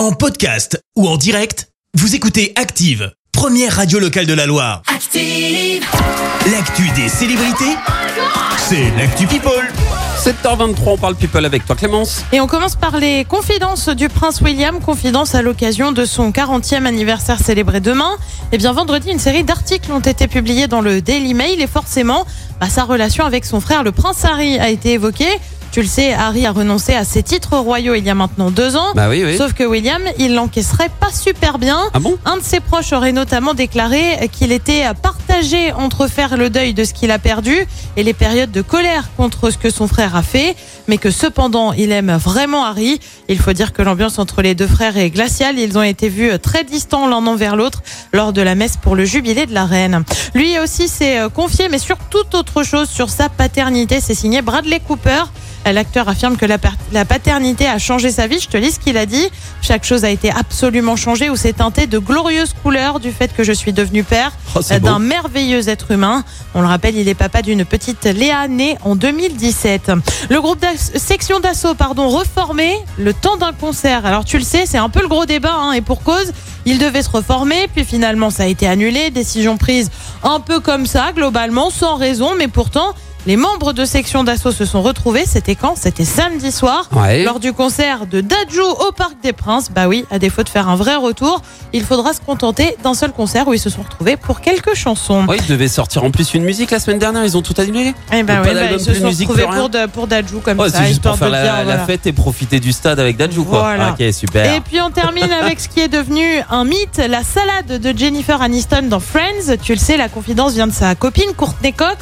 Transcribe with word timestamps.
En 0.00 0.12
podcast 0.12 0.82
ou 0.96 1.06
en 1.06 1.18
direct, 1.18 1.68
vous 1.92 2.14
écoutez 2.14 2.54
Active, 2.56 3.12
première 3.32 3.76
radio 3.76 3.98
locale 3.98 4.24
de 4.24 4.32
la 4.32 4.46
Loire. 4.46 4.80
Active. 4.86 5.84
L'actu 6.50 6.88
des 6.96 7.10
célébrités, 7.10 7.76
c'est 8.56 8.90
l'actu 8.96 9.26
People. 9.26 9.70
7h23, 10.16 10.74
on 10.86 10.96
parle 10.96 11.16
people 11.16 11.44
avec 11.44 11.66
toi 11.66 11.76
Clémence. 11.76 12.24
Et 12.32 12.40
on 12.40 12.46
commence 12.46 12.76
par 12.76 12.96
les 12.96 13.26
confidences 13.26 13.90
du 13.90 14.08
prince 14.08 14.40
William, 14.40 14.80
confidences 14.80 15.34
à 15.34 15.42
l'occasion 15.42 15.92
de 15.92 16.06
son 16.06 16.30
40e 16.30 16.86
anniversaire 16.86 17.38
célébré 17.38 17.80
demain. 17.80 18.16
Et 18.52 18.58
bien 18.58 18.72
vendredi, 18.72 19.10
une 19.10 19.18
série 19.18 19.44
d'articles 19.44 19.92
ont 19.92 20.00
été 20.00 20.28
publiés 20.28 20.66
dans 20.66 20.80
le 20.80 21.02
Daily 21.02 21.34
Mail 21.34 21.60
et 21.60 21.66
forcément, 21.66 22.24
bah, 22.58 22.70
sa 22.70 22.84
relation 22.84 23.26
avec 23.26 23.44
son 23.44 23.60
frère, 23.60 23.82
le 23.82 23.92
prince 23.92 24.24
Harry, 24.24 24.58
a 24.58 24.70
été 24.70 24.92
évoquée. 24.92 25.38
Tu 25.72 25.82
le 25.82 25.86
sais, 25.86 26.12
Harry 26.12 26.46
a 26.46 26.50
renoncé 26.52 26.94
à 26.94 27.04
ses 27.04 27.22
titres 27.22 27.56
royaux 27.56 27.94
il 27.94 28.04
y 28.04 28.10
a 28.10 28.14
maintenant 28.14 28.50
deux 28.50 28.76
ans. 28.76 28.88
Bah 28.94 29.08
oui, 29.08 29.22
oui. 29.24 29.36
Sauf 29.36 29.52
que 29.52 29.62
William, 29.62 30.02
il 30.18 30.34
l'encaisserait 30.34 30.90
pas 30.98 31.12
super 31.12 31.58
bien. 31.58 31.78
Ah 31.94 32.00
bon? 32.00 32.16
Un 32.24 32.38
de 32.38 32.42
ses 32.42 32.58
proches 32.58 32.92
aurait 32.92 33.12
notamment 33.12 33.54
déclaré 33.54 34.28
qu'il 34.32 34.50
était 34.50 34.82
partagé 35.00 35.29
entre 35.74 36.06
faire 36.06 36.36
le 36.36 36.50
deuil 36.50 36.74
de 36.74 36.84
ce 36.84 36.92
qu'il 36.92 37.10
a 37.10 37.18
perdu 37.18 37.66
et 37.96 38.02
les 38.02 38.12
périodes 38.12 38.50
de 38.50 38.60
colère 38.60 39.08
contre 39.16 39.50
ce 39.50 39.56
que 39.56 39.70
son 39.70 39.88
frère 39.88 40.14
a 40.14 40.22
fait, 40.22 40.54
mais 40.86 40.98
que 40.98 41.10
cependant 41.10 41.72
il 41.72 41.92
aime 41.92 42.12
vraiment 42.12 42.64
Harry. 42.64 43.00
Il 43.28 43.38
faut 43.38 43.54
dire 43.54 43.72
que 43.72 43.80
l'ambiance 43.80 44.18
entre 44.18 44.42
les 44.42 44.54
deux 44.54 44.66
frères 44.66 44.98
est 44.98 45.08
glaciale. 45.08 45.58
Ils 45.58 45.78
ont 45.78 45.82
été 45.82 46.10
vus 46.10 46.38
très 46.40 46.64
distants 46.64 47.08
l'un 47.08 47.26
envers 47.26 47.56
l'autre 47.56 47.82
lors 48.12 48.34
de 48.34 48.42
la 48.42 48.54
messe 48.54 48.76
pour 48.76 48.96
le 48.96 49.06
jubilé 49.06 49.46
de 49.46 49.54
la 49.54 49.64
reine. 49.64 50.04
Lui 50.34 50.58
aussi 50.58 50.88
s'est 50.88 51.18
confié, 51.34 51.70
mais 51.70 51.78
sur 51.78 51.96
toute 52.10 52.34
autre 52.34 52.62
chose, 52.62 52.90
sur 52.90 53.08
sa 53.08 53.30
paternité. 53.30 54.00
C'est 54.00 54.14
signé 54.14 54.42
Bradley 54.42 54.80
Cooper. 54.80 55.24
L'acteur 55.66 56.08
affirme 56.08 56.36
que 56.36 56.46
la, 56.46 56.58
paternité 57.04 57.66
a 57.66 57.78
changé 57.78 58.10
sa 58.10 58.26
vie. 58.26 58.40
Je 58.40 58.48
te 58.48 58.56
lis 58.56 58.72
ce 58.72 58.80
qu'il 58.80 58.96
a 58.96 59.06
dit. 59.06 59.28
Chaque 59.62 59.84
chose 59.84 60.04
a 60.04 60.10
été 60.10 60.30
absolument 60.30 60.96
changée 60.96 61.28
ou 61.28 61.36
s'est 61.36 61.52
teinté 61.52 61.86
de 61.86 61.98
glorieuses 61.98 62.54
couleurs 62.62 62.98
du 62.98 63.12
fait 63.12 63.32
que 63.34 63.44
je 63.44 63.52
suis 63.52 63.72
devenu 63.72 64.02
père 64.02 64.32
Oh, 64.54 64.60
c'est 64.62 64.80
d'un 64.80 64.98
beau. 64.98 65.04
Merveilleux 65.30 65.68
être 65.68 65.92
humain. 65.92 66.24
On 66.54 66.60
le 66.60 66.66
rappelle, 66.66 66.96
il 66.96 67.08
est 67.08 67.14
papa 67.14 67.42
d'une 67.42 67.64
petite 67.64 68.04
Léa 68.04 68.48
née 68.48 68.76
en 68.82 68.96
2017. 68.96 69.92
Le 70.28 70.40
groupe 70.40 70.64
section 70.74 71.38
d'assaut, 71.38 71.74
pardon, 71.74 72.08
reformé 72.08 72.76
le 72.98 73.14
temps 73.14 73.36
d'un 73.36 73.52
concert. 73.52 74.04
Alors 74.06 74.24
tu 74.24 74.38
le 74.38 74.44
sais, 74.44 74.66
c'est 74.66 74.78
un 74.78 74.88
peu 74.88 75.00
le 75.00 75.08
gros 75.08 75.26
débat 75.26 75.54
hein, 75.54 75.72
et 75.72 75.82
pour 75.82 76.02
cause. 76.02 76.32
Il 76.66 76.78
devait 76.78 77.02
se 77.02 77.10
reformer, 77.10 77.68
puis 77.72 77.84
finalement 77.84 78.30
ça 78.30 78.42
a 78.42 78.46
été 78.46 78.66
annulé. 78.66 79.10
Décision 79.10 79.56
prise 79.56 79.90
un 80.24 80.40
peu 80.40 80.58
comme 80.58 80.86
ça, 80.86 81.12
globalement, 81.14 81.70
sans 81.70 81.94
raison, 81.94 82.34
mais 82.36 82.48
pourtant. 82.48 82.94
Les 83.26 83.36
membres 83.36 83.74
de 83.74 83.84
section 83.84 84.24
d'assaut 84.24 84.50
se 84.50 84.64
sont 84.64 84.80
retrouvés. 84.80 85.24
C'était 85.26 85.54
quand? 85.54 85.74
C'était 85.76 86.06
samedi 86.06 86.50
soir. 86.50 86.88
Ouais. 86.92 87.22
Lors 87.22 87.38
du 87.38 87.52
concert 87.52 88.06
de 88.06 88.22
Dajou 88.22 88.64
au 88.88 88.92
Parc 88.92 89.14
des 89.22 89.34
Princes. 89.34 89.70
Bah 89.70 89.88
oui, 89.88 90.06
à 90.10 90.18
défaut 90.18 90.42
de 90.42 90.48
faire 90.48 90.68
un 90.68 90.76
vrai 90.76 90.96
retour, 90.96 91.42
il 91.74 91.84
faudra 91.84 92.14
se 92.14 92.20
contenter 92.20 92.76
d'un 92.82 92.94
seul 92.94 93.12
concert 93.12 93.46
où 93.46 93.52
ils 93.52 93.58
se 93.58 93.68
sont 93.68 93.82
retrouvés 93.82 94.16
pour 94.16 94.40
quelques 94.40 94.74
chansons. 94.74 95.26
Ouais, 95.26 95.36
ils 95.36 95.46
devaient 95.46 95.68
sortir 95.68 96.02
en 96.02 96.10
plus 96.10 96.32
une 96.32 96.44
musique 96.44 96.70
la 96.70 96.80
semaine 96.80 96.98
dernière, 96.98 97.24
ils 97.24 97.36
ont 97.36 97.42
tout 97.42 97.54
annulé. 97.58 97.94
Eh 98.12 98.22
ben 98.22 98.42
ouais, 98.42 98.54
bah, 98.54 98.60
ils 98.72 98.80
se 98.80 98.90
de 98.90 98.94
sont 98.94 99.06
musique, 99.06 99.28
retrouvés 99.28 99.68
pour, 99.68 99.92
pour 99.92 100.06
Dajou 100.06 100.40
comme 100.40 100.58
ça, 100.58 100.78
c'est 100.78 100.86
juste 100.86 101.02
pour 101.02 101.16
faire 101.16 101.28
de 101.28 101.32
la, 101.32 101.42
dire, 101.42 101.56
la 101.56 101.64
voilà. 101.64 101.84
fête 101.84 102.06
et 102.06 102.12
profiter 102.12 102.58
du 102.58 102.72
stade 102.72 102.98
avec 102.98 103.18
Dadju 103.18 103.42
quoi. 103.42 103.60
Voilà. 103.60 103.90
Ok, 103.90 104.14
super. 104.14 104.54
Et 104.54 104.60
puis 104.60 104.80
on 104.80 104.90
termine 104.90 105.30
avec 105.30 105.60
ce 105.60 105.68
qui 105.68 105.80
est 105.80 105.88
devenu 105.88 106.24
un 106.50 106.64
mythe, 106.64 107.02
la 107.06 107.22
salade 107.22 107.80
de 107.80 107.98
Jennifer 107.98 108.40
Aniston 108.40 108.88
dans 108.88 109.00
Friends. 109.00 109.56
Tu 109.62 109.74
le 109.74 109.78
sais, 109.78 109.98
la 109.98 110.08
confidence 110.08 110.54
vient 110.54 110.66
de 110.66 110.72
sa 110.72 110.94
copine 110.94 111.32
Courtney 111.36 111.74
Cox. 111.74 111.96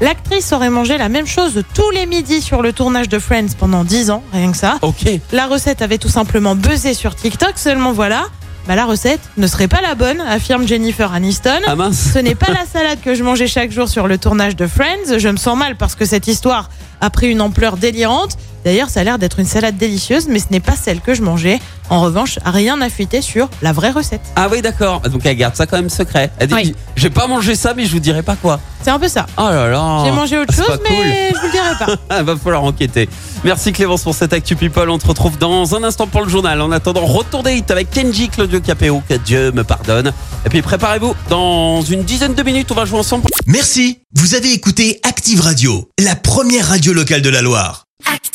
L'actrice 0.00 0.52
aurait 0.52 0.63
mangé 0.70 0.98
la 0.98 1.08
même 1.08 1.26
chose 1.26 1.62
tous 1.74 1.90
les 1.90 2.06
midis 2.06 2.40
sur 2.42 2.62
le 2.62 2.72
tournage 2.72 3.08
de 3.08 3.18
Friends 3.18 3.54
pendant 3.58 3.84
10 3.84 4.10
ans, 4.10 4.22
rien 4.32 4.50
que 4.50 4.56
ça. 4.56 4.78
Ok. 4.82 5.08
La 5.32 5.46
recette 5.46 5.82
avait 5.82 5.98
tout 5.98 6.08
simplement 6.08 6.54
buzzé 6.54 6.94
sur 6.94 7.14
TikTok, 7.14 7.52
seulement 7.56 7.92
voilà, 7.92 8.26
bah 8.66 8.76
la 8.76 8.86
recette 8.86 9.20
ne 9.36 9.46
serait 9.46 9.68
pas 9.68 9.82
la 9.82 9.94
bonne, 9.94 10.20
affirme 10.22 10.66
Jennifer 10.66 11.12
Aniston. 11.12 11.60
Ah 11.66 11.76
mince. 11.76 12.12
Ce 12.14 12.18
n'est 12.18 12.34
pas 12.34 12.50
la 12.50 12.64
salade 12.64 12.98
que 13.04 13.14
je 13.14 13.22
mangeais 13.22 13.46
chaque 13.46 13.70
jour 13.70 13.88
sur 13.88 14.08
le 14.08 14.16
tournage 14.16 14.56
de 14.56 14.66
Friends. 14.66 15.18
Je 15.18 15.28
me 15.28 15.36
sens 15.36 15.56
mal 15.58 15.76
parce 15.76 15.94
que 15.94 16.06
cette 16.06 16.28
histoire 16.28 16.70
a 17.02 17.10
pris 17.10 17.30
une 17.30 17.42
ampleur 17.42 17.76
délirante. 17.76 18.38
D'ailleurs, 18.64 18.88
ça 18.90 19.00
a 19.00 19.04
l'air 19.04 19.18
d'être 19.18 19.40
une 19.40 19.46
salade 19.46 19.76
délicieuse, 19.76 20.26
mais 20.28 20.38
ce 20.38 20.46
n'est 20.50 20.60
pas 20.60 20.74
celle 20.76 21.00
que 21.00 21.14
je 21.14 21.22
mangeais. 21.22 21.60
En 21.90 22.00
revanche, 22.00 22.38
rien 22.44 22.78
n'a 22.78 22.88
fuité 22.88 23.20
sur 23.20 23.48
la 23.60 23.72
vraie 23.72 23.90
recette. 23.90 24.22
Ah 24.36 24.48
oui, 24.50 24.62
d'accord. 24.62 25.00
Donc 25.00 25.20
elle 25.26 25.36
garde 25.36 25.54
ça 25.54 25.66
quand 25.66 25.76
même 25.76 25.90
secret. 25.90 26.30
Elle 26.38 26.48
dit 26.48 26.54
Oui. 26.54 26.74
J'ai 26.96 27.10
pas 27.10 27.26
mangé 27.26 27.54
ça, 27.56 27.74
mais 27.74 27.84
je 27.84 27.92
vous 27.92 28.00
dirai 28.00 28.22
pas 28.22 28.36
quoi. 28.36 28.58
C'est 28.82 28.90
un 28.90 28.98
peu 28.98 29.08
ça. 29.08 29.26
Oh 29.36 29.42
là 29.42 29.68
là. 29.68 30.02
J'ai 30.04 30.10
mangé 30.12 30.38
autre 30.38 30.52
C'est 30.54 30.64
chose, 30.64 30.78
pas 30.78 30.82
mais 30.88 31.30
je 31.34 31.38
vous 31.38 31.46
le 31.46 31.52
dirai 31.52 31.74
pas. 31.78 31.86
Ah, 32.10 32.22
va 32.22 32.36
falloir 32.36 32.64
enquêter. 32.64 33.08
Merci 33.44 33.72
Clémence 33.72 34.02
pour 34.02 34.14
cette 34.14 34.32
Actu 34.32 34.56
People. 34.56 34.88
On 34.88 34.98
te 34.98 35.06
retrouve 35.06 35.36
dans 35.38 35.74
un 35.74 35.82
instant 35.84 36.06
pour 36.06 36.22
le 36.22 36.28
journal. 36.28 36.60
En 36.62 36.70
attendant, 36.72 37.04
retour 37.04 37.42
des 37.42 37.56
hits 37.56 37.64
avec 37.68 37.90
Kenji, 37.90 38.28
Claudio 38.28 38.60
Capéo, 38.60 39.02
que 39.08 39.14
Dieu 39.14 39.52
me 39.52 39.64
pardonne. 39.64 40.12
Et 40.46 40.48
puis 40.48 40.62
préparez-vous, 40.62 41.14
dans 41.28 41.82
une 41.82 42.02
dizaine 42.02 42.34
de 42.34 42.42
minutes, 42.42 42.70
on 42.72 42.74
va 42.74 42.84
jouer 42.86 42.98
ensemble. 42.98 43.24
Merci, 43.46 43.98
vous 44.14 44.34
avez 44.34 44.52
écouté 44.52 45.00
Active 45.02 45.40
Radio, 45.40 45.90
la 45.98 46.14
première 46.16 46.68
radio 46.68 46.92
locale 46.94 47.20
de 47.22 47.28
la 47.30 47.42
Loire. 47.42 47.83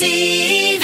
Active. 0.00 0.77